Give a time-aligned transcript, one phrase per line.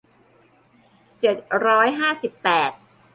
[1.19, 2.71] เจ็ดร้อยห้าสิบแปด